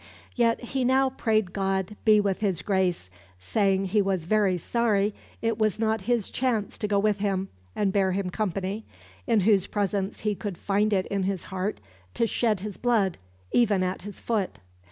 Yet 0.35 0.61
he 0.61 0.83
now 0.83 1.11
prayed 1.11 1.53
God 1.53 1.95
be 2.05 2.19
with 2.19 2.39
his 2.39 2.63
Grace, 2.63 3.11
saying 3.37 3.85
he 3.85 4.01
was 4.01 4.25
very 4.25 4.57
sorry 4.57 5.13
it 5.43 5.59
was 5.59 5.79
not 5.79 6.01
his 6.09 6.31
chance 6.31 6.75
to 6.79 6.87
go 6.87 6.97
with 6.97 7.19
him 7.19 7.49
and 7.75 7.93
bear 7.93 8.11
him 8.13 8.31
company, 8.31 8.83
in 9.27 9.41
whose 9.41 9.67
presence 9.67 10.21
he 10.21 10.33
could 10.33 10.57
find 10.57 10.91
it 10.91 11.05
in 11.11 11.21
his 11.21 11.43
heart 11.43 11.79
to 12.15 12.25
shed 12.25 12.61
his 12.61 12.77
blood, 12.77 13.19
even 13.51 13.83
at 13.83 14.01
his 14.01 14.19
foot. 14.19 14.57